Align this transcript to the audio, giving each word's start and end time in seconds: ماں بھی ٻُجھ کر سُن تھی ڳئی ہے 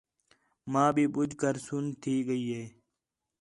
ماں 0.71 0.89
بھی 0.95 1.05
ٻُجھ 1.13 1.35
کر 1.41 1.55
سُن 1.65 1.83
تھی 2.01 2.15
ڳئی 2.27 2.43
ہے 2.55 2.63